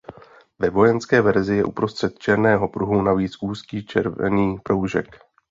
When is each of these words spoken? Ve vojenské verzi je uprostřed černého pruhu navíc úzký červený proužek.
Ve 0.59 0.69
vojenské 0.69 1.21
verzi 1.21 1.55
je 1.55 1.63
uprostřed 1.63 2.19
černého 2.19 2.67
pruhu 2.69 3.01
navíc 3.01 3.31
úzký 3.43 3.85
červený 3.85 4.57
proužek. 4.63 5.17